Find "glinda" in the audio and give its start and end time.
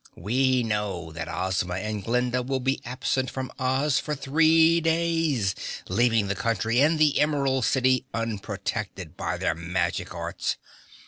2.03-2.41